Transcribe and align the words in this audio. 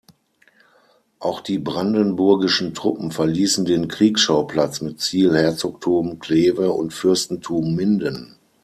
Auch 1.19 1.41
die 1.41 1.59
brandenburgischen 1.59 2.73
Truppen 2.73 3.11
verließen 3.11 3.65
den 3.65 3.87
Kriegsschauplatz 3.87 4.81
mit 4.81 4.99
Ziel 4.99 5.37
Herzogtum 5.37 6.17
Kleve 6.17 6.71
und 6.71 6.91
Fürstentum 6.91 7.75
Minden. 7.75 8.35